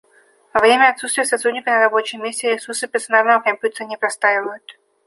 Во 0.51 0.59
время 0.59 0.89
отсутствия 0.89 1.25
сотрудника 1.25 1.69
на 1.69 1.77
рабочем 1.77 2.23
месте 2.23 2.51
ресурсы 2.55 2.87
персонального 2.87 3.39
компьютера 3.39 3.85
не 3.85 3.97
простаивают 3.99 4.79